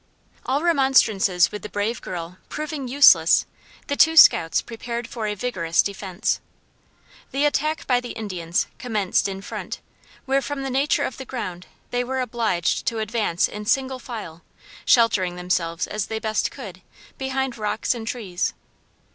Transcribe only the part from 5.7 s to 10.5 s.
defense. The attack by the Indians commenced in front, where